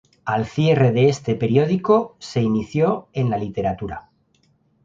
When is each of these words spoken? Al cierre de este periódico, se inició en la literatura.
Al 0.25 0.47
cierre 0.47 0.91
de 0.91 1.09
este 1.09 1.35
periódico, 1.35 2.15
se 2.17 2.41
inició 2.41 3.07
en 3.13 3.29
la 3.29 3.37
literatura. 3.37 4.09